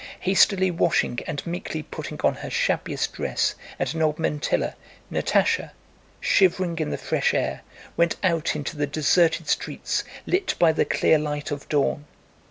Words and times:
Hastily 0.21 0.71
washing, 0.71 1.19
and 1.27 1.45
meekly 1.45 1.83
putting 1.83 2.19
on 2.23 2.33
her 2.33 2.49
shabbiest 2.49 3.13
dress 3.13 3.53
and 3.77 3.93
an 3.93 4.01
old 4.01 4.17
mantilla, 4.17 4.73
Natásha, 5.11 5.73
shivering 6.19 6.79
in 6.79 6.89
the 6.89 6.97
fresh 6.97 7.35
air, 7.35 7.61
went 7.95 8.15
out 8.23 8.55
into 8.55 8.75
the 8.75 8.87
deserted 8.87 9.47
streets 9.47 10.03
lit 10.25 10.55
by 10.57 10.71
the 10.71 10.85
clear 10.85 11.19
light 11.19 11.51
of 11.51 11.69
dawn. 11.69 12.05